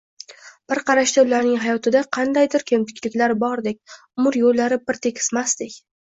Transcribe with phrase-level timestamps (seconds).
[0.71, 5.81] Bir qarashda, ularning hayotida qandaydir kemtiklar bordek, umr yo`llari bir tekismasdek